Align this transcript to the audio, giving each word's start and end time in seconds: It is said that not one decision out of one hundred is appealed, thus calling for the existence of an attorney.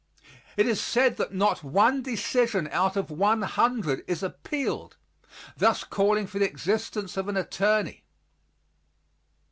It 0.57 0.65
is 0.65 0.81
said 0.81 1.17
that 1.17 1.31
not 1.31 1.63
one 1.63 2.01
decision 2.01 2.67
out 2.71 2.97
of 2.97 3.11
one 3.11 3.43
hundred 3.43 4.03
is 4.07 4.23
appealed, 4.23 4.97
thus 5.55 5.83
calling 5.83 6.25
for 6.25 6.39
the 6.39 6.49
existence 6.49 7.17
of 7.17 7.27
an 7.27 7.37
attorney. 7.37 8.01